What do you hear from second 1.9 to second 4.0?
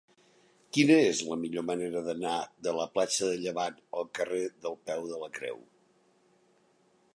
d'anar de la platja del Llevant